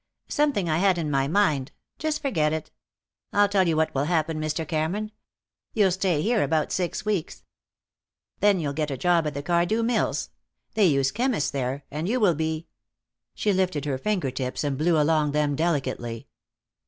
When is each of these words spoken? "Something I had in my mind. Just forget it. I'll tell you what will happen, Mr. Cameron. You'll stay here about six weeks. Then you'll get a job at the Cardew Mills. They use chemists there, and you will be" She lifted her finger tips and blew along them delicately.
"Something 0.29 0.67
I 0.67 0.79
had 0.79 0.97
in 0.97 1.11
my 1.11 1.27
mind. 1.27 1.71
Just 1.99 2.23
forget 2.23 2.51
it. 2.53 2.71
I'll 3.31 3.47
tell 3.47 3.67
you 3.67 3.77
what 3.77 3.93
will 3.93 4.05
happen, 4.05 4.41
Mr. 4.41 4.67
Cameron. 4.67 5.11
You'll 5.75 5.91
stay 5.91 6.23
here 6.23 6.41
about 6.41 6.71
six 6.71 7.05
weeks. 7.05 7.43
Then 8.39 8.59
you'll 8.59 8.73
get 8.73 8.89
a 8.89 8.97
job 8.97 9.27
at 9.27 9.35
the 9.35 9.43
Cardew 9.43 9.83
Mills. 9.83 10.31
They 10.73 10.87
use 10.87 11.11
chemists 11.11 11.51
there, 11.51 11.83
and 11.91 12.09
you 12.09 12.19
will 12.19 12.33
be" 12.33 12.65
She 13.35 13.53
lifted 13.53 13.85
her 13.85 13.99
finger 13.99 14.31
tips 14.31 14.63
and 14.63 14.75
blew 14.75 14.99
along 14.99 15.33
them 15.33 15.55
delicately. 15.55 16.25